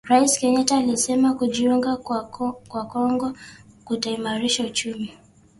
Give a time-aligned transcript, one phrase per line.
[0.07, 1.97] Rais Kenyatta alisema kujiunga
[2.67, 3.33] kwa Kongo
[3.85, 5.17] kutaimarisha uchumi